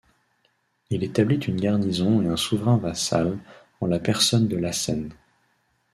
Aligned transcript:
Il 0.89 1.03
établit 1.03 1.35
une 1.37 1.61
garnison 1.61 2.23
et 2.23 2.27
un 2.27 2.35
souverain 2.35 2.77
vassal, 2.77 3.37
en 3.81 3.85
la 3.85 3.99
personne 3.99 4.47
de 4.47 4.57
Lhacène. 4.57 5.13